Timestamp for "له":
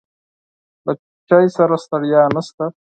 0.85-0.93